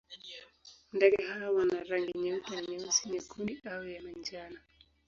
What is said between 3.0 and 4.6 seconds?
nyekundu au ya manjano.